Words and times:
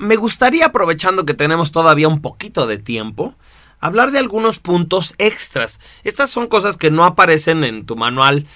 me 0.00 0.16
gustaría, 0.16 0.66
aprovechando 0.66 1.24
que 1.24 1.34
tenemos 1.34 1.70
todavía 1.70 2.08
un 2.08 2.20
poquito 2.20 2.66
de 2.66 2.78
tiempo, 2.78 3.34
hablar 3.80 4.10
de 4.10 4.18
algunos 4.18 4.58
puntos 4.58 5.14
extras. 5.18 5.80
Estas 6.04 6.30
son 6.30 6.48
cosas 6.48 6.76
que 6.76 6.90
no 6.90 7.04
aparecen 7.04 7.64
en 7.64 7.86
tu 7.86 7.96
manual, 7.96 8.46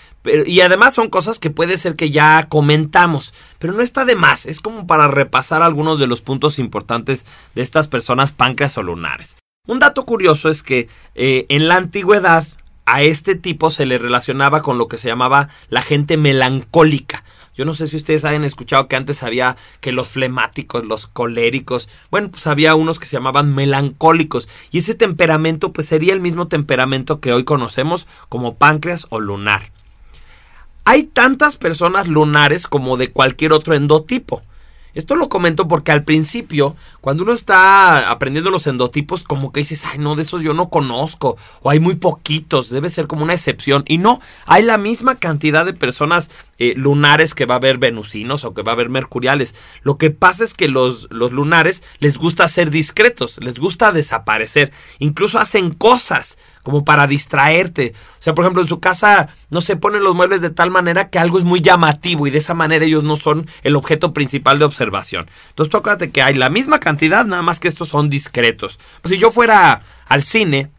y 0.47 0.61
además 0.63 0.95
son 0.95 1.09
cosas 1.11 1.39
que 1.39 1.51
puede 1.51 1.77
ser 1.77 1.97
que 1.97 2.11
ya 2.11 2.49
comentamos, 2.49 3.35
pero 3.59 3.75
no 3.75 3.83
está 3.83 4.07
de 4.07 4.17
más, 4.17 4.47
es 4.47 4.61
como 4.61 4.87
para 4.87 5.07
repasar 5.07 5.63
algunos 5.63 5.99
de 5.99 6.07
los 6.07 6.23
puntos 6.23 6.59
importantes 6.59 7.27
de 7.55 7.63
estas 7.63 7.89
personas 7.89 8.33
páncreas 8.33 8.79
o 8.79 8.83
lunares. 8.83 9.37
Un 9.67 9.81
dato 9.81 10.07
curioso 10.07 10.49
es 10.49 10.63
que 10.63 10.89
eh, 11.15 11.47
en 11.51 11.69
la 11.69 11.77
antigüedad 11.77 12.47
a 12.87 13.03
este 13.03 13.35
tipo 13.35 13.71
se 13.71 13.87
le 13.87 13.99
relacionaba 13.99 14.63
con 14.63 14.79
lo 14.79 14.89
que 14.89 14.99
se 14.99 15.09
llamaba 15.09 15.49
la 15.69 15.83
gente 15.83 16.17
melancólica. 16.17 17.25
Yo 17.55 17.65
no 17.65 17.75
sé 17.75 17.87
si 17.87 17.97
ustedes 17.97 18.25
hayan 18.25 18.45
escuchado 18.45 18.89
que 18.89 18.97
antes 18.97 19.23
había 19.23 19.57
que 19.81 19.93
los 19.93 20.09
flemáticos, 20.09 20.85
los 20.85 21.07
coléricos, 21.07 21.89
bueno, 22.11 22.31
pues 22.31 22.47
había 22.47 22.75
unos 22.75 22.99
que 22.99 23.07
se 23.07 23.17
llamaban 23.17 23.55
melancólicos 23.55 24.49
y 24.71 24.79
ese 24.79 24.95
temperamento 24.95 25.73
pues 25.73 25.87
sería 25.87 26.13
el 26.13 26.21
mismo 26.21 26.49
temperamento 26.49 27.21
que 27.21 27.33
hoy 27.33 27.45
conocemos 27.45 28.07
como 28.29 28.57
páncreas 28.57 29.07
o 29.11 29.21
lunar. 29.21 29.71
Hay 30.85 31.05
tantas 31.05 31.57
personas 31.57 32.09
lunares 32.09 32.67
como 32.67 32.97
de 32.97 33.11
cualquier 33.11 33.53
otro 33.53 33.75
endotipo. 33.75 34.43
Esto 34.95 35.17
lo 35.17 35.29
comento 35.29 35.67
porque 35.67 35.91
al 35.91 36.05
principio, 36.05 36.77
cuando 37.01 37.25
uno 37.25 37.33
está 37.33 38.11
aprendiendo 38.11 38.51
los 38.51 38.69
endotipos, 38.69 39.25
como 39.25 39.51
que 39.51 39.61
dices, 39.61 39.85
ay, 39.85 39.99
no, 39.99 40.15
de 40.15 40.23
esos 40.23 40.43
yo 40.43 40.55
no 40.55 40.71
conozco, 40.71 41.37
o 41.63 41.71
hay 41.71 41.81
muy 41.81 41.97
poquitos, 41.97 42.71
debe 42.71 42.91
ser 42.91 43.09
como 43.09 43.25
una 43.25 43.35
excepción. 43.35 43.83
Y 43.89 43.99
no, 43.99 44.21
hay 44.47 44.63
la 44.63 44.79
misma 44.79 45.17
cantidad 45.17 45.67
de 45.67 45.73
personas 45.73 46.31
eh, 46.59 46.75
lunares 46.77 47.35
que 47.35 47.47
va 47.47 47.55
a 47.55 47.59
haber 47.59 47.79
venusinos 47.79 48.45
o 48.45 48.55
que 48.55 48.63
va 48.63 48.73
a 48.73 48.75
haber 48.75 48.89
mercuriales. 48.89 49.55
Lo 49.83 49.97
que 49.97 50.11
pasa 50.11 50.45
es 50.45 50.55
que 50.55 50.69
los, 50.69 51.09
los 51.11 51.33
lunares 51.33 51.83
les 51.99 52.17
gusta 52.17 52.49
ser 52.49 52.71
discretos, 52.71 53.39
les 53.43 53.59
gusta 53.59 53.93
desaparecer, 53.93 54.73
incluso 54.99 55.39
hacen 55.39 55.73
cosas 55.73 56.39
como 56.65 56.85
para 56.85 57.07
distraerte. 57.07 57.95
O 58.19 58.23
sea, 58.23 58.35
por 58.35 58.45
ejemplo, 58.45 58.63
en 58.63 58.69
su 58.69 58.81
casa 58.81 59.29
no 59.51 59.61
se 59.61 59.77
ponen 59.77 60.03
los 60.03 60.17
muebles 60.17 60.41
de 60.41 60.51
tal 60.51 60.71
manera 60.71 61.11
que 61.11 61.19
algo 61.19 61.39
es 61.39 61.45
muy 61.45 61.61
llamativo 61.61 62.27
y 62.27 62.31
de 62.31 62.39
esa 62.39 62.55
manera 62.55 62.85
ellos 62.85 63.05
no 63.05 63.17
son 63.17 63.47
el 63.63 63.77
objeto 63.77 64.13
principal 64.13 64.59
de 64.59 64.65
observación. 64.65 65.31
Entonces, 65.51 65.71
tú 65.71 66.11
que 66.13 66.23
hay 66.23 66.35
la 66.35 66.49
misma 66.49 66.81
cantidad, 66.81 67.27
nada 67.27 67.43
más 67.43 67.61
que 67.61 67.69
estos 67.69 67.89
son 67.89 68.09
discretos. 68.09 68.81
Si 69.05 69.19
yo 69.19 69.31
fuera 69.31 69.83
al 70.09 70.23
cine 70.23 70.71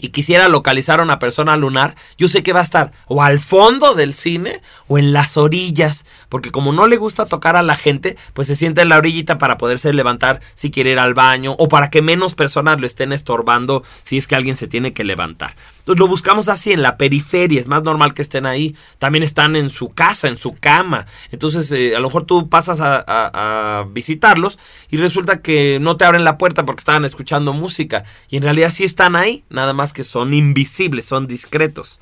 y 0.00 0.08
quisiera 0.08 0.48
localizar 0.48 1.00
a 1.00 1.02
una 1.02 1.18
persona 1.18 1.56
lunar, 1.56 1.94
yo 2.18 2.28
sé 2.28 2.42
que 2.42 2.52
va 2.52 2.60
a 2.60 2.64
estar 2.64 2.92
o 3.06 3.22
al 3.22 3.38
fondo 3.38 3.94
del 3.94 4.14
cine 4.14 4.60
o 4.88 4.98
en 4.98 5.12
las 5.12 5.36
orillas, 5.36 6.06
porque 6.28 6.50
como 6.50 6.72
no 6.72 6.86
le 6.86 6.96
gusta 6.96 7.26
tocar 7.26 7.56
a 7.56 7.62
la 7.62 7.76
gente, 7.76 8.16
pues 8.34 8.48
se 8.48 8.56
sienta 8.56 8.82
en 8.82 8.88
la 8.88 8.98
orillita 8.98 9.38
para 9.38 9.58
poderse 9.58 9.92
levantar 9.92 10.40
si 10.54 10.70
quiere 10.70 10.92
ir 10.92 10.98
al 10.98 11.14
baño 11.14 11.54
o 11.58 11.68
para 11.68 11.90
que 11.90 12.02
menos 12.02 12.34
personas 12.34 12.80
lo 12.80 12.86
estén 12.86 13.12
estorbando 13.12 13.82
si 14.04 14.18
es 14.18 14.26
que 14.26 14.36
alguien 14.36 14.56
se 14.56 14.66
tiene 14.66 14.92
que 14.92 15.04
levantar. 15.04 15.54
Entonces 15.80 15.98
lo 15.98 16.08
buscamos 16.08 16.48
así 16.48 16.72
en 16.72 16.82
la 16.82 16.96
periferia, 16.96 17.60
es 17.60 17.66
más 17.66 17.82
normal 17.82 18.14
que 18.14 18.22
estén 18.22 18.46
ahí. 18.46 18.76
También 18.98 19.22
están 19.22 19.56
en 19.56 19.70
su 19.70 19.88
casa, 19.88 20.28
en 20.28 20.36
su 20.36 20.54
cama. 20.54 21.06
Entonces 21.32 21.72
eh, 21.72 21.96
a 21.96 22.00
lo 22.00 22.08
mejor 22.08 22.24
tú 22.24 22.48
pasas 22.48 22.80
a, 22.80 23.04
a, 23.06 23.84
visitarlos 23.90 24.58
y 24.90 24.98
resulta 24.98 25.40
que 25.40 25.78
no 25.80 25.96
te 25.96 26.04
abren 26.04 26.24
la 26.24 26.38
puerta 26.38 26.64
porque 26.64 26.80
estaban 26.80 27.04
escuchando 27.04 27.52
música. 27.52 28.04
Y 28.28 28.36
en 28.36 28.42
realidad 28.42 28.70
sí 28.70 28.84
están 28.84 29.16
ahí, 29.16 29.44
nada 29.48 29.72
más 29.72 29.92
que 29.92 30.04
son 30.04 30.34
invisibles, 30.34 31.06
son 31.06 31.26
discretos. 31.26 32.00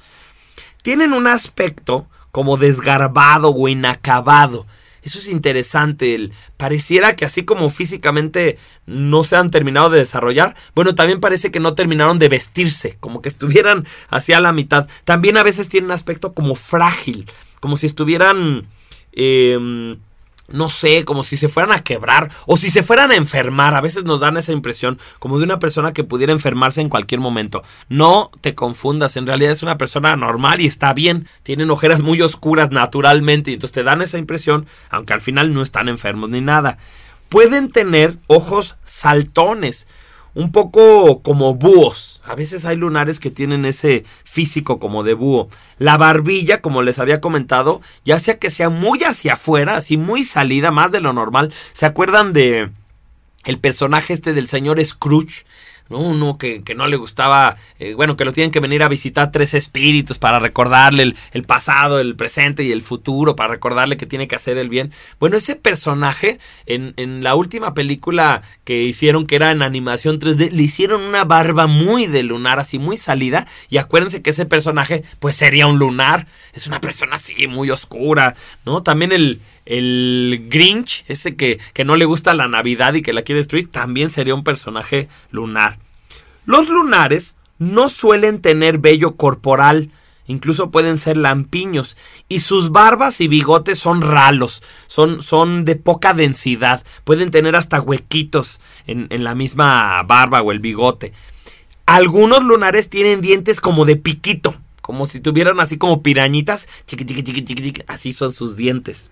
Tienen 0.82 1.12
un 1.12 1.26
aspecto 1.26 2.08
como 2.32 2.56
desgarbado 2.56 3.50
o 3.54 3.68
inacabado. 3.68 4.66
Eso 5.08 5.20
es 5.20 5.28
interesante. 5.28 6.14
El, 6.14 6.34
pareciera 6.58 7.16
que 7.16 7.24
así 7.24 7.42
como 7.42 7.70
físicamente 7.70 8.58
no 8.84 9.24
se 9.24 9.36
han 9.36 9.50
terminado 9.50 9.88
de 9.88 10.00
desarrollar, 10.00 10.54
bueno, 10.74 10.94
también 10.94 11.18
parece 11.18 11.50
que 11.50 11.60
no 11.60 11.74
terminaron 11.74 12.18
de 12.18 12.28
vestirse, 12.28 12.98
como 13.00 13.22
que 13.22 13.30
estuvieran 13.30 13.86
hacia 14.10 14.38
la 14.38 14.52
mitad. 14.52 14.86
También 15.04 15.38
a 15.38 15.42
veces 15.42 15.70
tienen 15.70 15.92
aspecto 15.92 16.34
como 16.34 16.54
frágil, 16.54 17.24
como 17.60 17.78
si 17.78 17.86
estuvieran... 17.86 18.66
Eh, 19.12 19.96
no 20.48 20.70
sé, 20.70 21.04
como 21.04 21.24
si 21.24 21.36
se 21.36 21.48
fueran 21.48 21.72
a 21.72 21.84
quebrar 21.84 22.30
o 22.46 22.56
si 22.56 22.70
se 22.70 22.82
fueran 22.82 23.10
a 23.10 23.16
enfermar. 23.16 23.74
A 23.74 23.80
veces 23.80 24.04
nos 24.04 24.20
dan 24.20 24.36
esa 24.36 24.52
impresión 24.52 24.98
como 25.18 25.38
de 25.38 25.44
una 25.44 25.58
persona 25.58 25.92
que 25.92 26.04
pudiera 26.04 26.32
enfermarse 26.32 26.80
en 26.80 26.88
cualquier 26.88 27.20
momento. 27.20 27.62
No 27.88 28.30
te 28.40 28.54
confundas, 28.54 29.16
en 29.16 29.26
realidad 29.26 29.52
es 29.52 29.62
una 29.62 29.78
persona 29.78 30.16
normal 30.16 30.60
y 30.60 30.66
está 30.66 30.92
bien. 30.94 31.28
Tienen 31.42 31.70
ojeras 31.70 32.00
muy 32.00 32.22
oscuras 32.22 32.70
naturalmente 32.70 33.50
y 33.50 33.54
entonces 33.54 33.74
te 33.74 33.82
dan 33.82 34.02
esa 34.02 34.18
impresión, 34.18 34.66
aunque 34.90 35.12
al 35.12 35.20
final 35.20 35.52
no 35.52 35.62
están 35.62 35.88
enfermos 35.88 36.30
ni 36.30 36.40
nada. 36.40 36.78
Pueden 37.28 37.70
tener 37.70 38.16
ojos 38.26 38.76
saltones 38.84 39.86
un 40.34 40.52
poco 40.52 41.22
como 41.22 41.54
búhos. 41.54 42.20
A 42.24 42.34
veces 42.34 42.64
hay 42.64 42.76
lunares 42.76 43.20
que 43.20 43.30
tienen 43.30 43.64
ese 43.64 44.04
físico 44.24 44.78
como 44.78 45.02
de 45.02 45.14
búho. 45.14 45.48
La 45.78 45.96
barbilla, 45.96 46.60
como 46.60 46.82
les 46.82 46.98
había 46.98 47.20
comentado, 47.20 47.80
ya 48.04 48.18
sea 48.18 48.38
que 48.38 48.50
sea 48.50 48.68
muy 48.68 49.00
hacia 49.04 49.34
afuera, 49.34 49.76
así 49.76 49.96
muy 49.96 50.24
salida, 50.24 50.70
más 50.70 50.92
de 50.92 51.00
lo 51.00 51.12
normal. 51.12 51.52
¿Se 51.72 51.86
acuerdan 51.86 52.32
de 52.32 52.70
el 53.44 53.58
personaje 53.58 54.12
este 54.12 54.32
del 54.32 54.48
señor 54.48 54.84
Scrooge? 54.84 55.44
Uno 55.90 56.36
que, 56.36 56.62
no 56.76 56.86
le 56.86 56.96
gustaba, 56.96 57.56
eh, 57.78 57.94
bueno, 57.94 58.16
que 58.16 58.24
lo 58.24 58.32
tienen 58.32 58.50
que 58.50 58.60
venir 58.60 58.82
a 58.82 58.88
visitar 58.88 59.32
tres 59.32 59.54
espíritus 59.54 60.18
para 60.18 60.38
recordarle 60.38 61.14
el, 61.32 61.44
pasado, 61.44 61.98
el 61.98 62.14
presente 62.14 62.62
y 62.62 62.72
el 62.72 62.82
futuro, 62.82 63.36
para 63.36 63.54
recordarle 63.54 63.96
que 63.96 64.06
tiene 64.06 64.28
que 64.28 64.36
hacer 64.36 64.58
el 64.58 64.68
bien. 64.68 64.92
Bueno, 65.18 65.36
ese 65.36 65.56
personaje 65.56 66.38
en, 66.66 66.92
en 66.96 67.22
la 67.22 67.34
última 67.34 67.72
película 67.72 68.42
que 68.64 68.82
hicieron, 68.82 69.26
que 69.26 69.36
era 69.36 69.50
en 69.50 69.62
animación 69.62 70.20
3D, 70.20 70.50
le 70.50 70.62
hicieron 70.62 71.00
una 71.00 71.24
barba 71.24 71.66
muy 71.66 72.06
de 72.06 72.22
lunar, 72.22 72.58
así 72.58 72.78
muy 72.78 72.98
salida, 72.98 73.46
y 73.70 73.78
acuérdense 73.78 74.20
que 74.20 74.30
ese 74.30 74.44
personaje, 74.44 75.04
pues 75.20 75.36
sería 75.36 75.66
un 75.66 75.78
lunar, 75.78 76.26
es 76.52 76.66
una 76.66 76.80
persona 76.80 77.16
así, 77.16 77.46
muy 77.46 77.70
oscura, 77.70 78.34
¿no? 78.66 78.82
También 78.82 79.12
el, 79.12 79.40
el 79.68 80.46
Grinch, 80.48 81.04
ese 81.08 81.36
que, 81.36 81.60
que 81.74 81.84
no 81.84 81.96
le 81.96 82.06
gusta 82.06 82.32
la 82.32 82.48
Navidad 82.48 82.94
y 82.94 83.02
que 83.02 83.12
la 83.12 83.20
quiere 83.20 83.40
destruir, 83.40 83.70
también 83.70 84.08
sería 84.08 84.34
un 84.34 84.42
personaje 84.42 85.08
lunar. 85.30 85.78
Los 86.46 86.70
lunares 86.70 87.36
no 87.58 87.90
suelen 87.90 88.40
tener 88.40 88.78
vello 88.78 89.16
corporal, 89.16 89.90
incluso 90.26 90.70
pueden 90.70 90.96
ser 90.96 91.18
lampiños, 91.18 91.98
y 92.30 92.40
sus 92.40 92.70
barbas 92.70 93.20
y 93.20 93.28
bigotes 93.28 93.78
son 93.78 94.00
ralos, 94.00 94.62
son, 94.86 95.22
son 95.22 95.66
de 95.66 95.76
poca 95.76 96.14
densidad, 96.14 96.82
pueden 97.04 97.30
tener 97.30 97.54
hasta 97.54 97.78
huequitos 97.78 98.62
en, 98.86 99.06
en 99.10 99.22
la 99.22 99.34
misma 99.34 100.02
barba 100.04 100.40
o 100.40 100.50
el 100.50 100.60
bigote. 100.60 101.12
Algunos 101.84 102.42
lunares 102.42 102.88
tienen 102.88 103.20
dientes 103.20 103.60
como 103.60 103.84
de 103.84 103.96
piquito, 103.96 104.54
como 104.80 105.04
si 105.04 105.20
tuvieran 105.20 105.60
así 105.60 105.76
como 105.76 106.02
pirañitas, 106.02 106.70
chiqui, 106.86 107.04
chiqui, 107.04 107.44
chiqui, 107.44 107.82
así 107.86 108.14
son 108.14 108.32
sus 108.32 108.56
dientes. 108.56 109.10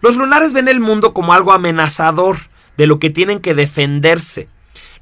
Los 0.00 0.16
lunares 0.16 0.52
ven 0.52 0.68
el 0.68 0.80
mundo 0.80 1.12
como 1.12 1.32
algo 1.32 1.52
amenazador, 1.52 2.36
de 2.76 2.86
lo 2.86 2.98
que 2.98 3.10
tienen 3.10 3.40
que 3.40 3.54
defenderse. 3.54 4.48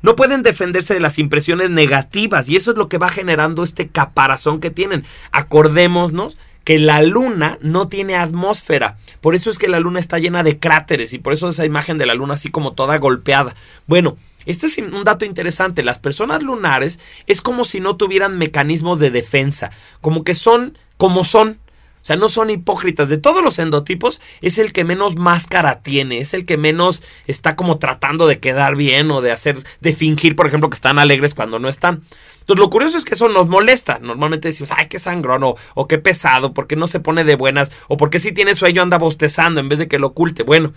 No 0.02 0.16
pueden 0.16 0.42
defenderse 0.42 0.94
de 0.94 1.00
las 1.00 1.18
impresiones 1.18 1.70
negativas 1.70 2.48
y 2.48 2.56
eso 2.56 2.72
es 2.72 2.78
lo 2.78 2.88
que 2.88 2.98
va 2.98 3.08
generando 3.10 3.62
este 3.62 3.86
caparazón 3.86 4.60
que 4.60 4.70
tienen. 4.70 5.04
Acordémonos 5.30 6.38
que 6.64 6.78
la 6.78 7.02
luna 7.02 7.58
no 7.60 7.88
tiene 7.88 8.16
atmósfera. 8.16 8.98
Por 9.20 9.34
eso 9.34 9.50
es 9.50 9.58
que 9.58 9.68
la 9.68 9.78
luna 9.78 10.00
está 10.00 10.18
llena 10.18 10.42
de 10.42 10.58
cráteres 10.58 11.12
y 11.12 11.18
por 11.18 11.32
eso 11.32 11.48
esa 11.48 11.64
imagen 11.64 11.98
de 11.98 12.06
la 12.06 12.14
luna 12.14 12.34
así 12.34 12.50
como 12.50 12.72
toda 12.72 12.98
golpeada. 12.98 13.54
Bueno, 13.86 14.16
esto 14.46 14.66
es 14.66 14.78
un 14.78 15.04
dato 15.04 15.24
interesante. 15.24 15.82
Las 15.82 15.98
personas 15.98 16.42
lunares 16.42 16.98
es 17.26 17.40
como 17.40 17.64
si 17.64 17.80
no 17.80 17.96
tuvieran 17.96 18.38
mecanismo 18.38 18.96
de 18.96 19.10
defensa, 19.10 19.70
como 20.00 20.24
que 20.24 20.34
son 20.34 20.76
como 20.96 21.24
son. 21.24 21.58
O 22.06 22.08
sea, 22.08 22.14
no 22.14 22.28
son 22.28 22.50
hipócritas. 22.50 23.08
De 23.08 23.18
todos 23.18 23.42
los 23.42 23.58
endotipos, 23.58 24.20
es 24.40 24.58
el 24.58 24.72
que 24.72 24.84
menos 24.84 25.16
máscara 25.16 25.82
tiene, 25.82 26.18
es 26.18 26.34
el 26.34 26.46
que 26.46 26.56
menos 26.56 27.02
está 27.26 27.56
como 27.56 27.78
tratando 27.78 28.28
de 28.28 28.38
quedar 28.38 28.76
bien 28.76 29.10
o 29.10 29.22
de 29.22 29.32
hacer, 29.32 29.60
de 29.80 29.92
fingir, 29.92 30.36
por 30.36 30.46
ejemplo, 30.46 30.70
que 30.70 30.76
están 30.76 31.00
alegres 31.00 31.34
cuando 31.34 31.58
no 31.58 31.68
están. 31.68 32.04
Entonces, 32.42 32.60
lo 32.60 32.70
curioso 32.70 32.96
es 32.96 33.04
que 33.04 33.14
eso 33.14 33.28
nos 33.28 33.48
molesta. 33.48 33.98
Normalmente 33.98 34.46
decimos, 34.46 34.70
ay, 34.76 34.86
qué 34.86 35.00
sangrón, 35.00 35.42
o, 35.42 35.88
qué 35.88 35.98
pesado, 35.98 36.54
porque 36.54 36.76
no 36.76 36.86
se 36.86 37.00
pone 37.00 37.24
de 37.24 37.34
buenas, 37.34 37.72
o 37.88 37.96
porque 37.96 38.20
si 38.20 38.30
tiene 38.30 38.54
sueño 38.54 38.82
anda 38.82 38.98
bostezando 38.98 39.58
en 39.58 39.68
vez 39.68 39.80
de 39.80 39.88
que 39.88 39.98
lo 39.98 40.06
oculte. 40.06 40.44
Bueno, 40.44 40.72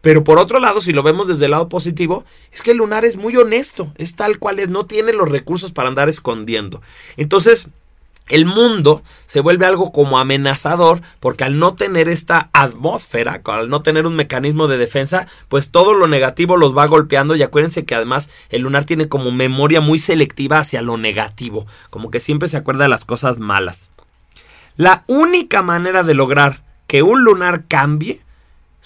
pero 0.00 0.24
por 0.24 0.40
otro 0.40 0.58
lado, 0.58 0.80
si 0.80 0.92
lo 0.92 1.04
vemos 1.04 1.28
desde 1.28 1.44
el 1.44 1.52
lado 1.52 1.68
positivo, 1.68 2.24
es 2.50 2.62
que 2.62 2.72
el 2.72 2.78
lunar 2.78 3.04
es 3.04 3.14
muy 3.14 3.36
honesto, 3.36 3.94
es 3.96 4.16
tal 4.16 4.40
cual 4.40 4.58
es, 4.58 4.70
no 4.70 4.86
tiene 4.86 5.12
los 5.12 5.28
recursos 5.28 5.70
para 5.70 5.88
andar 5.88 6.08
escondiendo. 6.08 6.82
Entonces, 7.16 7.68
el 8.28 8.46
mundo 8.46 9.02
se 9.26 9.40
vuelve 9.40 9.66
algo 9.66 9.92
como 9.92 10.18
amenazador 10.18 11.00
porque 11.20 11.44
al 11.44 11.58
no 11.58 11.72
tener 11.72 12.08
esta 12.08 12.48
atmósfera, 12.52 13.42
al 13.44 13.68
no 13.68 13.80
tener 13.80 14.06
un 14.06 14.16
mecanismo 14.16 14.66
de 14.66 14.78
defensa, 14.78 15.26
pues 15.48 15.70
todo 15.70 15.94
lo 15.94 16.08
negativo 16.08 16.56
los 16.56 16.76
va 16.76 16.86
golpeando 16.86 17.36
y 17.36 17.42
acuérdense 17.42 17.84
que 17.84 17.94
además 17.94 18.30
el 18.50 18.62
lunar 18.62 18.84
tiene 18.84 19.08
como 19.08 19.30
memoria 19.30 19.80
muy 19.80 19.98
selectiva 19.98 20.58
hacia 20.58 20.82
lo 20.82 20.96
negativo, 20.96 21.66
como 21.90 22.10
que 22.10 22.20
siempre 22.20 22.48
se 22.48 22.56
acuerda 22.56 22.84
de 22.84 22.90
las 22.90 23.04
cosas 23.04 23.38
malas. 23.38 23.90
La 24.76 25.04
única 25.06 25.62
manera 25.62 26.02
de 26.02 26.14
lograr 26.14 26.62
que 26.86 27.02
un 27.02 27.24
lunar 27.24 27.64
cambie 27.68 28.24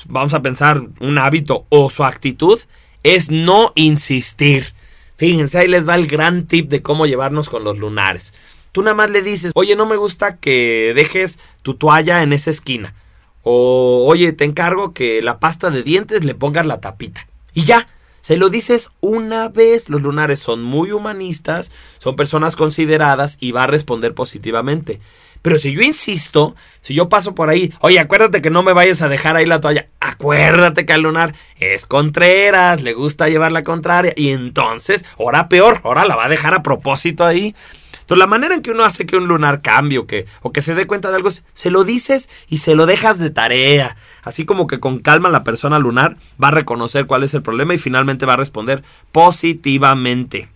vamos 0.06 0.34
a 0.34 0.42
pensar 0.42 0.80
un 1.00 1.18
hábito 1.18 1.66
o 1.70 1.90
su 1.90 2.04
actitud, 2.04 2.58
es 3.02 3.30
no 3.30 3.72
insistir. 3.74 4.72
Fíjense, 5.16 5.58
ahí 5.58 5.68
les 5.68 5.88
va 5.88 5.96
el 5.96 6.06
gran 6.06 6.46
tip 6.46 6.68
de 6.68 6.82
cómo 6.82 7.06
llevarnos 7.06 7.48
con 7.48 7.64
los 7.64 7.78
lunares. 7.78 8.32
Tú 8.78 8.84
nada 8.84 8.94
más 8.94 9.10
le 9.10 9.22
dices, 9.22 9.50
oye, 9.56 9.74
no 9.74 9.86
me 9.86 9.96
gusta 9.96 10.36
que 10.36 10.92
dejes 10.94 11.40
tu 11.62 11.74
toalla 11.74 12.22
en 12.22 12.32
esa 12.32 12.50
esquina. 12.50 12.94
O, 13.42 14.04
oye, 14.06 14.32
te 14.32 14.44
encargo 14.44 14.94
que 14.94 15.20
la 15.20 15.40
pasta 15.40 15.70
de 15.70 15.82
dientes 15.82 16.24
le 16.24 16.36
pongas 16.36 16.64
la 16.64 16.80
tapita. 16.80 17.26
Y 17.54 17.64
ya, 17.64 17.88
se 18.20 18.36
lo 18.36 18.50
dices 18.50 18.90
una 19.00 19.48
vez. 19.48 19.88
Los 19.88 20.02
lunares 20.02 20.38
son 20.38 20.62
muy 20.62 20.92
humanistas, 20.92 21.72
son 21.98 22.14
personas 22.14 22.54
consideradas 22.54 23.36
y 23.40 23.50
va 23.50 23.64
a 23.64 23.66
responder 23.66 24.14
positivamente. 24.14 25.00
Pero 25.42 25.58
si 25.58 25.72
yo 25.72 25.82
insisto, 25.82 26.54
si 26.80 26.94
yo 26.94 27.08
paso 27.08 27.34
por 27.34 27.48
ahí, 27.48 27.72
oye, 27.80 27.98
acuérdate 27.98 28.42
que 28.42 28.50
no 28.50 28.62
me 28.62 28.74
vayas 28.74 29.02
a 29.02 29.08
dejar 29.08 29.34
ahí 29.34 29.46
la 29.46 29.60
toalla. 29.60 29.88
Acuérdate 29.98 30.86
que 30.86 30.92
al 30.92 31.02
lunar 31.02 31.34
es 31.58 31.84
Contreras, 31.84 32.82
le 32.82 32.92
gusta 32.92 33.28
llevar 33.28 33.50
la 33.50 33.64
contraria. 33.64 34.12
Y 34.16 34.30
entonces, 34.30 35.04
ahora 35.18 35.48
peor, 35.48 35.80
ahora 35.82 36.04
la 36.04 36.14
va 36.14 36.26
a 36.26 36.28
dejar 36.28 36.54
a 36.54 36.62
propósito 36.62 37.24
ahí. 37.24 37.56
Entonces, 38.08 38.20
la 38.20 38.26
manera 38.26 38.54
en 38.54 38.62
que 38.62 38.70
uno 38.70 38.84
hace 38.84 39.04
que 39.04 39.18
un 39.18 39.28
lunar 39.28 39.60
cambie 39.60 39.98
o 39.98 40.06
que, 40.06 40.24
o 40.40 40.50
que 40.50 40.62
se 40.62 40.74
dé 40.74 40.86
cuenta 40.86 41.10
de 41.10 41.16
algo 41.16 41.28
se 41.52 41.70
lo 41.70 41.84
dices 41.84 42.30
y 42.48 42.56
se 42.56 42.74
lo 42.74 42.86
dejas 42.86 43.18
de 43.18 43.28
tarea. 43.28 43.98
Así 44.22 44.46
como 44.46 44.66
que 44.66 44.80
con 44.80 45.00
calma 45.00 45.28
la 45.28 45.44
persona 45.44 45.78
lunar 45.78 46.16
va 46.42 46.48
a 46.48 46.52
reconocer 46.52 47.04
cuál 47.04 47.22
es 47.22 47.34
el 47.34 47.42
problema 47.42 47.74
y 47.74 47.78
finalmente 47.78 48.24
va 48.24 48.32
a 48.32 48.38
responder 48.38 48.82
positivamente. 49.12 50.48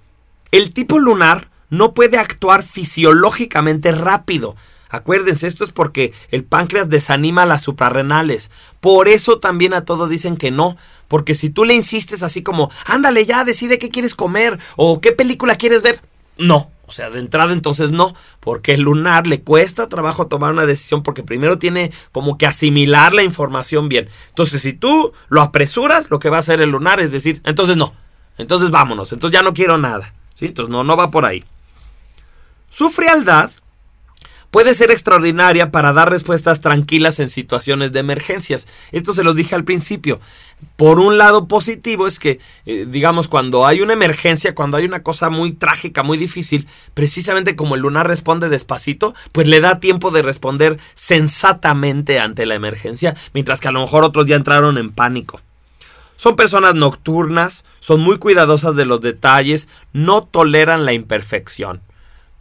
El 0.51 0.73
tipo 0.73 0.99
lunar 0.99 1.51
no 1.69 1.93
puede 1.93 2.17
actuar 2.17 2.63
fisiológicamente 2.63 3.93
rápido. 3.93 4.57
Acuérdense, 4.89 5.47
esto 5.47 5.63
es 5.63 5.73
porque 5.73 6.15
el 6.31 6.45
páncreas 6.45 6.89
desanima 6.89 7.45
las 7.45 7.61
suprarrenales. 7.61 8.51
Por 8.81 9.09
eso 9.09 9.41
también 9.41 9.75
a 9.75 9.85
todo 9.85 10.09
dicen 10.09 10.39
que 10.39 10.51
no. 10.51 10.79
Porque 11.07 11.35
si 11.35 11.51
tú 11.51 11.67
le 11.67 11.75
insistes 11.75 12.23
así 12.23 12.43
como, 12.43 12.71
ándale 12.87 13.27
ya, 13.27 13.45
decide 13.45 13.79
qué 13.79 13.91
quieres 13.91 14.15
comer 14.15 14.59
o 14.77 15.03
qué 15.03 15.13
película 15.13 15.55
quieres 15.57 15.83
ver. 15.83 16.01
No. 16.39 16.71
O 16.93 16.95
sea, 16.95 17.09
de 17.09 17.21
entrada 17.21 17.55
entonces 17.55 17.91
no, 17.91 18.15
porque 18.39 18.75
el 18.75 18.83
lunar 18.83 19.27
le 19.27 19.41
cuesta 19.41 19.89
trabajo 19.89 20.27
tomar 20.27 20.53
una 20.53 20.67
decisión 20.67 21.03
porque 21.03 21.23
primero 21.23 21.59
tiene 21.59 21.91
como 22.13 22.37
que 22.37 22.45
asimilar 22.45 23.15
la 23.15 23.23
información 23.23 23.89
bien. 23.89 24.11
Entonces, 24.29 24.61
si 24.61 24.75
tú 24.75 25.15
lo 25.31 25.41
apresuras, 25.41 26.11
lo 26.11 26.19
que 26.19 26.29
va 26.29 26.37
a 26.37 26.41
hacer 26.41 26.61
el 26.61 26.69
lunar 26.69 27.01
es 27.01 27.11
decir, 27.11 27.41
entonces 27.47 27.79
no, 27.79 27.95
entonces 28.37 28.69
vámonos, 28.69 29.11
entonces 29.11 29.33
ya 29.33 29.43
no 29.43 29.55
quiero 29.55 29.79
nada. 29.79 30.13
Entonces 30.39 30.71
no, 30.71 30.85
no 30.85 30.95
va 30.95 31.11
por 31.11 31.25
ahí. 31.25 31.43
Su 32.69 32.91
frialdad 32.91 33.51
puede 34.53 34.75
ser 34.75 34.91
extraordinaria 34.91 35.73
para 35.73 35.95
dar 35.95 36.11
respuestas 36.11 36.61
tranquilas 36.61 37.19
en 37.19 37.31
situaciones 37.31 37.91
de 37.91 38.01
emergencias. 38.01 38.69
Esto 38.93 39.15
se 39.15 39.25
los 39.25 39.35
dije 39.35 39.57
al 39.57 39.65
principio. 39.65 40.21
Por 40.77 41.01
un 41.01 41.17
lado 41.17 41.49
positivo 41.49 42.07
es 42.07 42.19
que, 42.19 42.39
eh, 42.67 42.87
digamos, 42.87 43.29
cuando 43.29 43.67
hay 43.67 43.81
una 43.81 43.95
emergencia, 43.95 44.55
cuando 44.55 44.77
hay 44.77 44.85
una 44.85 45.03
cosa 45.03 45.31
muy 45.31 45.53
trágica, 45.55 46.03
muy 46.03 46.19
difícil, 46.19 46.69
precisamente 46.93 47.57
como 47.57 47.75
el 47.75 47.81
lunar 47.81 48.07
responde 48.07 48.51
despacito, 48.51 49.15
pues 49.33 49.49
le 49.49 49.61
da 49.61 49.81
tiempo 49.81 50.11
de 50.11 50.21
responder 50.21 50.79
sensatamente 50.95 52.21
ante 52.21 52.45
la 52.45 52.55
emergencia, 52.55 53.17
mientras 53.33 53.59
que 53.59 53.69
a 53.69 53.73
lo 53.73 53.81
mejor 53.81 54.05
otros 54.05 54.27
ya 54.27 54.37
entraron 54.37 54.77
en 54.77 54.93
pánico. 54.93 55.41
Son 56.17 56.37
personas 56.37 56.75
nocturnas, 56.75 57.65
son 57.81 58.01
muy 58.01 58.19
cuidadosas 58.19 58.77
de 58.77 58.85
los 58.85 59.01
detalles, 59.01 59.67
no 59.95 60.25
toleran 60.25 60.85
la 60.85 60.93
imperfección. 60.93 61.81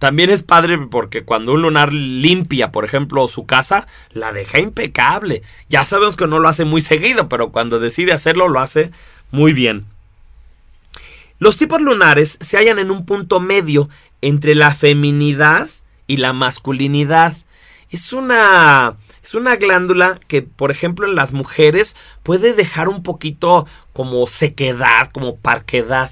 También 0.02 0.32
es 0.32 0.42
padre 0.42 0.80
porque 0.90 1.26
cuando 1.26 1.54
un 1.54 1.62
lunar 1.62 1.94
limpia, 1.94 2.72
por 2.72 2.86
ejemplo, 2.86 3.28
su 3.28 3.46
casa, 3.46 3.86
la 4.10 4.34
deja 4.34 4.58
impecable. 4.58 5.44
Ya 5.70 5.86
sabemos 5.86 6.16
que 6.16 6.26
no 6.26 6.40
lo 6.40 6.48
hace 6.48 6.66
muy 6.66 6.82
seguido, 6.82 7.30
pero 7.30 7.52
cuando 7.52 7.80
decide 7.80 8.12
hacerlo 8.12 8.48
lo 8.48 8.60
hace 8.60 8.90
muy 9.30 9.54
bien. 9.54 9.86
Los 11.38 11.58
tipos 11.58 11.80
lunares 11.80 12.40
se 12.42 12.58
hallan 12.58 12.80
en 12.80 12.90
un 12.90 13.06
punto 13.06 13.40
medio 13.40 13.90
entre 14.22 14.56
la 14.56 14.74
feminidad 14.74 15.70
y 16.08 16.18
la 16.18 16.34
masculinidad. 16.34 17.38
Es 17.92 18.12
una 18.12 18.98
es 19.22 19.36
una 19.36 19.56
glándula 19.56 20.20
que, 20.28 20.42
por 20.42 20.72
ejemplo, 20.72 21.08
en 21.08 21.14
las 21.14 21.32
mujeres 21.32 21.96
puede 22.24 22.56
dejar 22.56 22.90
un 22.90 23.04
poquito 23.04 23.68
como 23.94 24.26
sequedad, 24.26 25.12
como 25.12 25.36
parquedad. 25.36 26.10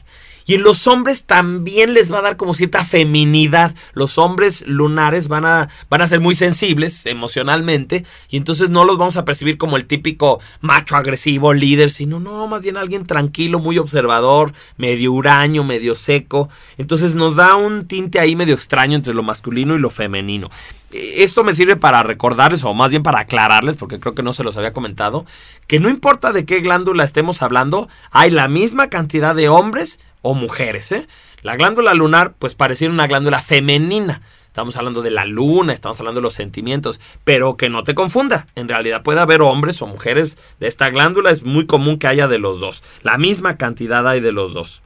Y 0.50 0.56
en 0.56 0.64
los 0.64 0.88
hombres 0.88 1.26
también 1.26 1.94
les 1.94 2.12
va 2.12 2.18
a 2.18 2.22
dar 2.24 2.36
como 2.36 2.56
cierta 2.56 2.84
feminidad. 2.84 3.76
Los 3.94 4.18
hombres 4.18 4.68
lunares 4.68 5.28
van 5.28 5.46
a, 5.46 5.70
van 5.92 6.02
a 6.02 6.08
ser 6.08 6.22
muy 6.22 6.34
sensibles 6.34 7.06
emocionalmente 7.06 8.04
y 8.32 8.38
entonces 8.38 8.72
no 8.72 8.84
los 8.84 8.98
vamos 8.98 9.16
a 9.18 9.26
percibir 9.26 9.60
como 9.60 9.78
el 9.78 9.86
típico 9.86 10.40
macho 10.60 10.96
agresivo, 10.96 11.54
líder, 11.54 11.92
sino 11.92 12.20
no, 12.20 12.48
más 12.48 12.64
bien 12.64 12.78
alguien 12.78 13.06
tranquilo, 13.06 13.60
muy 13.60 13.78
observador, 13.78 14.52
medio 14.76 15.14
huraño, 15.14 15.64
medio 15.64 15.94
seco. 15.94 16.50
Entonces 16.80 17.14
nos 17.14 17.36
da 17.36 17.56
un 17.56 17.88
tinte 17.88 18.20
ahí 18.20 18.36
medio 18.36 18.56
extraño 18.56 18.96
entre 18.96 19.14
lo 19.14 19.22
masculino 19.22 19.76
y 19.76 19.80
lo 19.80 19.92
femenino. 19.92 20.50
Esto 20.92 21.44
me 21.44 21.54
sirve 21.54 21.76
para 21.76 22.02
recordarles, 22.02 22.64
o 22.64 22.74
más 22.74 22.90
bien 22.90 23.04
para 23.04 23.20
aclararles, 23.20 23.76
porque 23.76 24.00
creo 24.00 24.16
que 24.16 24.24
no 24.24 24.34
se 24.34 24.44
los 24.44 24.58
había 24.58 24.74
comentado, 24.74 25.24
que 25.68 25.80
no 25.80 25.88
importa 25.88 26.34
de 26.34 26.46
qué 26.46 26.62
glándula 26.62 27.04
estemos 27.04 27.44
hablando, 27.44 27.88
hay 28.10 28.32
la 28.32 28.48
misma 28.48 28.90
cantidad 28.90 29.36
de 29.36 29.50
hombres 29.50 30.00
o 30.22 30.34
mujeres. 30.34 30.92
¿eh? 30.92 31.08
La 31.42 31.56
glándula 31.56 31.94
lunar, 31.94 32.34
pues 32.38 32.56
pareciera 32.56 32.94
una 32.94 33.08
glándula 33.08 33.40
femenina. 33.40 34.22
Estamos 34.48 34.76
hablando 34.78 35.02
de 35.02 35.12
la 35.12 35.26
luna, 35.26 35.72
estamos 35.72 36.00
hablando 36.00 36.20
de 36.20 36.24
los 36.24 36.34
sentimientos, 36.34 37.00
pero 37.24 37.56
que 37.56 37.70
no 37.70 37.84
te 37.84 37.96
confunda. 37.96 38.48
En 38.56 38.68
realidad 38.68 39.04
puede 39.04 39.20
haber 39.20 39.42
hombres 39.42 39.82
o 39.82 39.88
mujeres 39.88 40.38
de 40.60 40.68
esta 40.68 40.90
glándula, 40.90 41.32
es 41.32 41.44
muy 41.44 41.66
común 41.66 41.98
que 41.98 42.08
haya 42.08 42.28
de 42.28 42.40
los 42.40 42.60
dos. 42.60 42.84
La 43.04 43.18
misma 43.18 43.58
cantidad 43.58 44.08
hay 44.08 44.20
de 44.20 44.32
los 44.32 44.54
dos. 44.54 44.82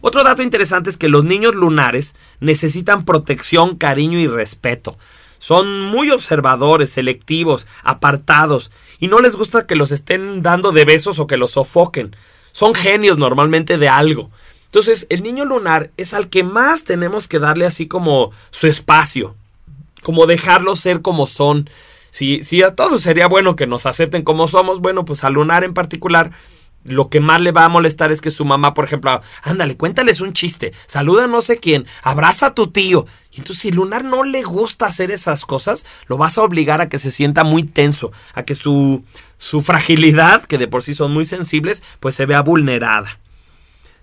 Otro 0.00 0.24
dato 0.24 0.42
interesante 0.42 0.90
es 0.90 0.96
que 0.96 1.08
los 1.08 1.24
niños 1.24 1.54
lunares 1.54 2.16
necesitan 2.40 3.04
protección, 3.04 3.76
cariño 3.76 4.18
y 4.18 4.26
respeto. 4.26 4.98
Son 5.38 5.80
muy 5.80 6.10
observadores, 6.10 6.90
selectivos, 6.90 7.68
apartados, 7.84 8.72
y 8.98 9.06
no 9.06 9.20
les 9.20 9.36
gusta 9.36 9.66
que 9.66 9.76
los 9.76 9.92
estén 9.92 10.42
dando 10.42 10.72
de 10.72 10.84
besos 10.84 11.20
o 11.20 11.26
que 11.26 11.36
los 11.36 11.52
sofoquen 11.52 12.16
son 12.52 12.74
genios 12.74 13.18
normalmente 13.18 13.78
de 13.78 13.88
algo. 13.88 14.30
Entonces, 14.66 15.06
el 15.10 15.22
niño 15.22 15.44
lunar 15.44 15.90
es 15.96 16.14
al 16.14 16.28
que 16.28 16.44
más 16.44 16.84
tenemos 16.84 17.28
que 17.28 17.38
darle 17.38 17.66
así 17.66 17.86
como 17.86 18.30
su 18.50 18.66
espacio, 18.66 19.34
como 20.02 20.26
dejarlos 20.26 20.80
ser 20.80 21.02
como 21.02 21.26
son. 21.26 21.68
Si, 22.10 22.42
si 22.42 22.62
a 22.62 22.74
todos 22.74 23.02
sería 23.02 23.26
bueno 23.26 23.56
que 23.56 23.66
nos 23.66 23.84
acepten 23.84 24.22
como 24.22 24.48
somos, 24.48 24.80
bueno, 24.80 25.04
pues 25.04 25.24
al 25.24 25.34
lunar 25.34 25.64
en 25.64 25.74
particular, 25.74 26.30
lo 26.84 27.08
que 27.08 27.20
más 27.20 27.40
le 27.40 27.52
va 27.52 27.64
a 27.64 27.68
molestar 27.68 28.12
es 28.12 28.20
que 28.20 28.30
su 28.30 28.44
mamá, 28.44 28.74
por 28.74 28.84
ejemplo, 28.84 29.20
ándale, 29.42 29.76
cuéntales 29.76 30.20
un 30.20 30.32
chiste, 30.32 30.72
saluda 30.86 31.24
a 31.24 31.28
no 31.28 31.42
sé 31.42 31.58
quién, 31.58 31.86
abraza 32.02 32.46
a 32.46 32.54
tu 32.54 32.68
tío. 32.68 33.06
Y 33.32 33.38
entonces, 33.38 33.62
si 33.62 33.72
Lunar 33.72 34.04
no 34.04 34.24
le 34.24 34.42
gusta 34.42 34.86
hacer 34.86 35.10
esas 35.10 35.46
cosas, 35.46 35.86
lo 36.06 36.18
vas 36.18 36.36
a 36.36 36.42
obligar 36.42 36.80
a 36.80 36.88
que 36.88 36.98
se 36.98 37.10
sienta 37.10 37.44
muy 37.44 37.62
tenso, 37.62 38.12
a 38.34 38.42
que 38.42 38.54
su, 38.54 39.04
su 39.38 39.60
fragilidad, 39.60 40.44
que 40.44 40.58
de 40.58 40.68
por 40.68 40.82
sí 40.82 40.92
son 40.92 41.12
muy 41.12 41.24
sensibles, 41.24 41.82
pues 42.00 42.14
se 42.14 42.26
vea 42.26 42.42
vulnerada. 42.42 43.18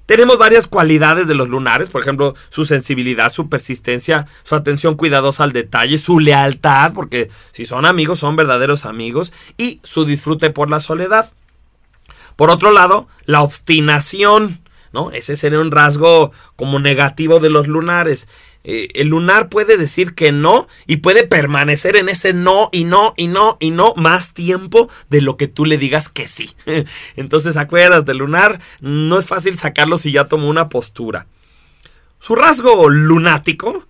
Tenemos 0.10 0.40
varias 0.40 0.66
cualidades 0.66 1.28
de 1.28 1.36
los 1.36 1.50
lunares, 1.50 1.92
por 1.92 2.02
ejemplo, 2.02 2.34
su 2.50 2.66
sensibilidad, 2.66 3.32
su 3.32 3.48
persistencia, 3.48 4.26
su 4.42 4.56
atención 4.56 4.96
cuidadosa 4.96 5.44
al 5.44 5.52
detalle, 5.52 6.00
su 6.00 6.20
lealtad, 6.20 6.94
porque 6.94 7.30
si 7.52 7.66
son 7.66 7.86
amigos, 7.86 8.18
son 8.18 8.36
verdaderos 8.36 8.88
amigos, 8.88 9.32
y 9.56 9.80
su 9.84 10.06
disfrute 10.06 10.50
por 10.50 10.72
la 10.72 10.80
soledad. 10.80 11.32
Por 12.40 12.52
otro 12.52 12.72
lado, 12.72 13.06
la 13.26 13.42
obstinación, 13.42 14.62
¿no? 14.94 15.12
Ese 15.12 15.36
sería 15.36 15.60
un 15.60 15.72
rasgo 15.72 16.32
como 16.56 16.80
negativo 16.80 17.42
de 17.42 17.50
los 17.50 17.68
lunares. 17.68 18.30
Eh, 18.64 18.88
el 18.96 19.10
lunar 19.10 19.50
puede 19.50 19.76
decir 19.76 20.16
que 20.16 20.32
no 20.32 20.70
y 20.88 20.98
puede 20.98 21.28
permanecer 21.28 21.98
en 21.98 22.08
ese 22.08 22.32
no 22.32 22.70
y 22.72 22.86
no 22.86 23.14
y 23.18 23.28
no 23.28 23.58
y 23.60 23.72
no 23.72 23.94
más 23.98 24.34
tiempo 24.34 24.88
de 25.10 25.20
lo 25.20 25.36
que 25.36 25.50
tú 25.50 25.66
le 25.66 25.78
digas 25.78 26.08
que 26.08 26.30
sí. 26.30 26.52
Entonces 27.18 27.58
acuérdate, 27.58 28.14
lunar 28.14 28.62
no 28.80 29.20
es 29.20 29.28
fácil 29.28 29.58
sacarlo 29.58 29.98
si 29.98 30.14
ya 30.14 30.30
tomó 30.30 30.48
una 30.48 30.70
postura. 30.70 31.28
Su 32.20 32.36
rasgo 32.36 32.88
lunático 32.88 33.86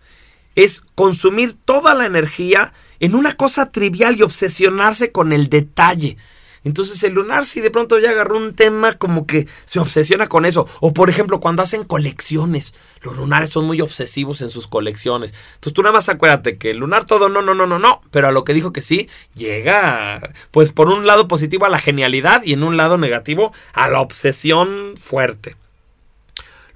es 0.55 0.81
consumir 0.95 1.53
toda 1.53 1.93
la 1.93 2.07
energía 2.07 2.73
en 2.99 3.13
una 3.13 3.35
cosa 3.35 3.71
trivial 3.71 4.17
y 4.17 4.23
obsesionarse 4.23 5.11
con 5.11 5.33
el 5.33 5.49
detalle. 5.49 6.17
Entonces 6.63 7.03
el 7.03 7.13
lunar 7.13 7.45
si 7.45 7.61
de 7.61 7.71
pronto 7.71 7.99
ya 7.99 8.11
agarró 8.11 8.37
un 8.37 8.53
tema 8.53 8.93
como 8.93 9.25
que 9.25 9.47
se 9.65 9.79
obsesiona 9.79 10.27
con 10.27 10.45
eso. 10.45 10.67
O 10.81 10.93
por 10.93 11.09
ejemplo 11.09 11.39
cuando 11.39 11.63
hacen 11.63 11.83
colecciones. 11.83 12.73
Los 13.01 13.17
lunares 13.17 13.49
son 13.49 13.65
muy 13.65 13.79
obsesivos 13.81 14.41
en 14.41 14.49
sus 14.49 14.67
colecciones. 14.67 15.33
Entonces 15.55 15.73
tú 15.73 15.81
nada 15.81 15.93
más 15.93 16.09
acuérdate 16.09 16.57
que 16.57 16.71
el 16.71 16.77
lunar 16.77 17.05
todo 17.05 17.29
no, 17.29 17.41
no, 17.41 17.53
no, 17.53 17.65
no, 17.65 17.79
no. 17.79 18.01
Pero 18.11 18.27
a 18.27 18.31
lo 18.31 18.43
que 18.43 18.53
dijo 18.53 18.73
que 18.73 18.81
sí, 18.81 19.09
llega 19.35 20.33
pues 20.51 20.71
por 20.71 20.89
un 20.89 21.05
lado 21.05 21.27
positivo 21.27 21.65
a 21.65 21.69
la 21.69 21.79
genialidad 21.79 22.43
y 22.43 22.53
en 22.53 22.63
un 22.63 22.77
lado 22.77 22.97
negativo 22.97 23.53
a 23.73 23.87
la 23.87 24.01
obsesión 24.01 24.95
fuerte. 24.97 25.55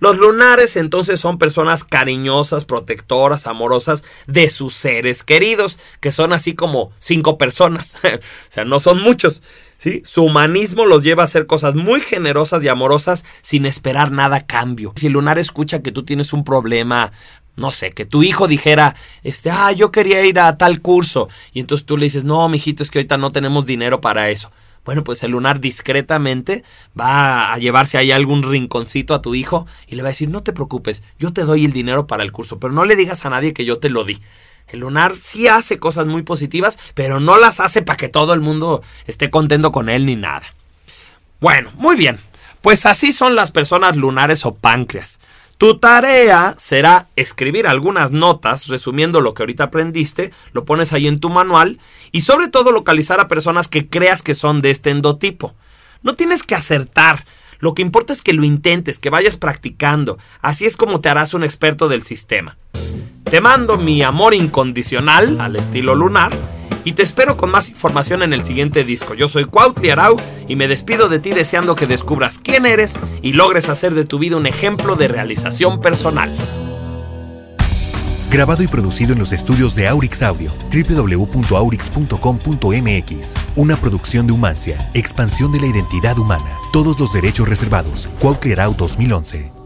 Los 0.03 0.17
lunares 0.17 0.75
entonces 0.75 1.21
son 1.21 1.37
personas 1.37 1.85
cariñosas, 1.85 2.65
protectoras, 2.65 3.47
amorosas 3.47 4.03
de 4.27 4.49
sus 4.49 4.73
seres 4.73 5.23
queridos, 5.23 5.79
que 6.01 6.11
son 6.11 6.33
así 6.33 6.55
como 6.55 6.91
cinco 6.99 7.37
personas, 7.37 7.95
o 8.03 8.19
sea, 8.49 8.65
no 8.65 8.81
son 8.81 9.01
muchos. 9.01 9.41
¿sí? 9.77 10.01
Su 10.03 10.25
humanismo 10.25 10.85
los 10.85 11.03
lleva 11.03 11.23
a 11.23 11.25
hacer 11.25 11.47
cosas 11.47 11.75
muy 11.75 12.01
generosas 12.01 12.65
y 12.65 12.67
amorosas 12.67 13.23
sin 13.41 13.65
esperar 13.65 14.11
nada 14.11 14.35
a 14.35 14.45
cambio. 14.45 14.91
Si 14.97 15.07
el 15.07 15.13
lunar 15.13 15.39
escucha 15.39 15.81
que 15.81 15.93
tú 15.93 16.03
tienes 16.03 16.33
un 16.33 16.43
problema 16.43 17.13
no 17.55 17.71
sé, 17.71 17.91
que 17.91 18.05
tu 18.05 18.23
hijo 18.23 18.49
dijera, 18.49 18.97
este, 19.23 19.51
ah, 19.51 19.71
yo 19.71 19.89
quería 19.89 20.25
ir 20.25 20.37
a 20.37 20.57
tal 20.57 20.81
curso. 20.81 21.29
Y 21.53 21.61
entonces 21.61 21.85
tú 21.85 21.95
le 21.97 22.05
dices, 22.05 22.25
no, 22.25 22.49
mijito, 22.49 22.83
es 22.83 22.91
que 22.91 22.99
ahorita 22.99 23.17
no 23.17 23.31
tenemos 23.31 23.65
dinero 23.65 24.01
para 24.01 24.29
eso. 24.31 24.51
Bueno, 24.85 25.03
pues 25.03 25.23
el 25.23 25.31
lunar 25.31 25.59
discretamente 25.59 26.63
va 26.99 27.53
a 27.53 27.57
llevarse 27.57 27.97
ahí 27.97 28.11
algún 28.11 28.43
rinconcito 28.43 29.13
a 29.13 29.21
tu 29.21 29.33
hijo 29.33 29.65
y 29.87 29.95
le 29.95 30.01
va 30.01 30.09
a 30.09 30.11
decir, 30.11 30.29
no 30.29 30.43
te 30.43 30.51
preocupes, 30.51 31.03
yo 31.17 31.31
te 31.31 31.43
doy 31.43 31.65
el 31.65 31.71
dinero 31.71 32.05
para 32.05 32.23
el 32.23 32.31
curso, 32.31 32.59
pero 32.59 32.73
no 32.73 32.83
le 32.83 32.95
digas 32.95 33.25
a 33.25 33.29
nadie 33.29 33.53
que 33.53 33.65
yo 33.65 33.79
te 33.79 33.89
lo 33.89 34.03
di. 34.03 34.19
El 34.67 34.79
lunar 34.79 35.17
sí 35.17 35.47
hace 35.47 35.77
cosas 35.77 36.07
muy 36.07 36.23
positivas, 36.23 36.79
pero 36.95 37.19
no 37.19 37.37
las 37.37 37.59
hace 37.59 37.81
para 37.81 37.97
que 37.97 38.09
todo 38.09 38.33
el 38.33 38.39
mundo 38.39 38.81
esté 39.05 39.29
contento 39.29 39.71
con 39.71 39.89
él 39.89 40.05
ni 40.05 40.15
nada. 40.15 40.45
Bueno, 41.39 41.71
muy 41.75 41.95
bien. 41.95 42.19
Pues 42.61 42.85
así 42.85 43.11
son 43.11 43.35
las 43.35 43.51
personas 43.51 43.97
lunares 43.97 44.45
o 44.45 44.55
páncreas. 44.55 45.19
Tu 45.63 45.77
tarea 45.77 46.55
será 46.57 47.07
escribir 47.15 47.67
algunas 47.67 48.11
notas 48.11 48.67
resumiendo 48.67 49.21
lo 49.21 49.33
que 49.33 49.43
ahorita 49.43 49.63
aprendiste, 49.63 50.33
lo 50.51 50.65
pones 50.65 50.91
ahí 50.91 51.07
en 51.07 51.21
tu 51.21 51.29
manual 51.29 51.79
y 52.11 52.19
sobre 52.19 52.49
todo 52.49 52.73
localizar 52.73 53.21
a 53.21 53.29
personas 53.29 53.69
que 53.69 53.87
creas 53.87 54.23
que 54.23 54.35
son 54.35 54.61
de 54.61 54.71
este 54.71 54.89
endotipo. 54.89 55.53
No 56.01 56.15
tienes 56.15 56.43
que 56.43 56.53
acertar, 56.53 57.23
lo 57.59 57.75
que 57.75 57.81
importa 57.81 58.11
es 58.11 58.21
que 58.21 58.33
lo 58.33 58.43
intentes, 58.43 58.99
que 58.99 59.09
vayas 59.09 59.37
practicando, 59.37 60.17
así 60.41 60.65
es 60.65 60.75
como 60.75 60.99
te 60.99 61.07
harás 61.07 61.33
un 61.33 61.45
experto 61.45 61.87
del 61.87 62.03
sistema. 62.03 62.57
Te 63.23 63.39
mando 63.39 63.77
mi 63.77 64.03
amor 64.03 64.33
incondicional 64.33 65.39
al 65.39 65.55
estilo 65.55 65.95
lunar 65.95 66.37
y 66.83 66.93
te 66.93 67.03
espero 67.03 67.37
con 67.37 67.51
más 67.51 67.69
información 67.69 68.23
en 68.23 68.33
el 68.33 68.43
siguiente 68.43 68.83
disco. 68.83 69.13
Yo 69.13 69.27
soy 69.27 69.45
Cuautli 69.45 69.89
Arau 69.89 70.17
y 70.47 70.55
me 70.55 70.67
despido 70.67 71.09
de 71.09 71.19
ti 71.19 71.31
deseando 71.31 71.75
que 71.75 71.87
descubras 71.87 72.37
quién 72.37 72.65
eres 72.65 72.97
y 73.21 73.33
logres 73.33 73.69
hacer 73.69 73.93
de 73.93 74.05
tu 74.05 74.19
vida 74.19 74.37
un 74.37 74.47
ejemplo 74.47 74.95
de 74.95 75.07
realización 75.07 75.81
personal. 75.81 76.35
Grabado 78.33 78.63
y 78.63 78.67
producido 78.67 79.13
en 79.13 79.19
los 79.19 79.31
estudios 79.31 79.75
de 79.75 79.87
Aurix 79.87 80.23
Audio, 80.23 80.49
www.aurix.com.mx. 80.73 83.33
Una 83.55 83.77
producción 83.77 84.25
de 84.25 84.33
Humancia, 84.33 84.75
expansión 84.95 85.51
de 85.51 85.59
la 85.59 85.67
identidad 85.67 86.17
humana. 86.17 86.57
Todos 86.71 86.99
los 86.99 87.13
derechos 87.13 87.47
reservados. 87.47 88.09
Cuautli 88.19 88.53
Arau 88.53 88.73
2011. 88.73 89.62